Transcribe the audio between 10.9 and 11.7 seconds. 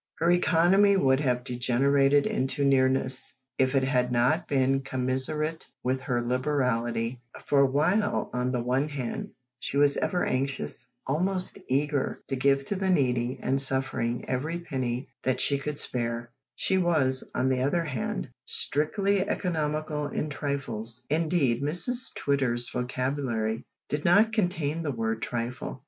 almost